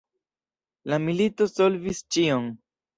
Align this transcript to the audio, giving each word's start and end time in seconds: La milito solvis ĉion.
La 0.93 0.99
milito 1.05 1.49
solvis 1.55 2.05
ĉion. 2.19 2.55